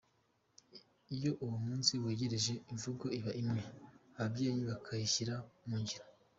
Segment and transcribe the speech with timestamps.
[1.15, 3.61] Iyo uwo munsi wegereje, imvugo iba imwe,
[4.17, 5.35] ababyeyi bakayishyira
[5.67, 6.05] mu ngiro.